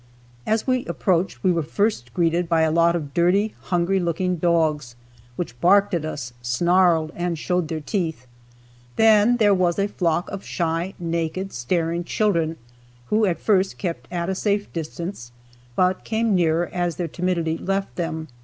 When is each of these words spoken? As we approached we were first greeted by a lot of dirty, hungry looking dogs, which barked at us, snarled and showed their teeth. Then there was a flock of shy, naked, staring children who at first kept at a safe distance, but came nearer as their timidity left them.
As 0.47 0.65
we 0.65 0.83
approached 0.87 1.43
we 1.43 1.51
were 1.51 1.61
first 1.61 2.11
greeted 2.15 2.49
by 2.49 2.61
a 2.61 2.71
lot 2.71 2.95
of 2.95 3.13
dirty, 3.13 3.53
hungry 3.65 3.99
looking 3.99 4.37
dogs, 4.37 4.95
which 5.35 5.61
barked 5.61 5.93
at 5.93 6.05
us, 6.05 6.33
snarled 6.41 7.11
and 7.15 7.37
showed 7.37 7.67
their 7.67 7.79
teeth. 7.81 8.25
Then 8.95 9.37
there 9.37 9.53
was 9.53 9.77
a 9.77 9.87
flock 9.87 10.27
of 10.31 10.43
shy, 10.43 10.95
naked, 10.97 11.53
staring 11.53 12.03
children 12.03 12.57
who 13.11 13.25
at 13.27 13.39
first 13.39 13.77
kept 13.77 14.11
at 14.11 14.27
a 14.27 14.33
safe 14.33 14.73
distance, 14.73 15.31
but 15.75 16.03
came 16.03 16.33
nearer 16.33 16.65
as 16.73 16.95
their 16.95 17.07
timidity 17.07 17.59
left 17.59 17.95
them. 17.95 18.27